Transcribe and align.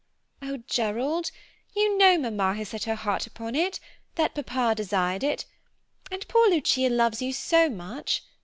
"Oh 0.41 0.57
Gerald, 0.65 1.29
you 1.75 1.95
know 1.95 2.17
Mamma 2.17 2.55
has 2.55 2.69
set 2.69 2.85
her 2.85 2.95
heart 2.95 3.27
upon 3.27 3.53
it, 3.53 3.79
that 4.15 4.33
Papa 4.33 4.73
desired 4.73 5.23
it, 5.23 5.45
and 6.09 6.27
poor 6.27 6.49
Lucia 6.49 6.89
loves 6.89 7.21
you 7.21 7.31
so 7.31 7.69
much. 7.69 8.23